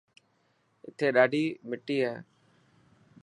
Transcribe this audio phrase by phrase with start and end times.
[0.87, 2.15] اٿي ڏاڌي مٽي هي.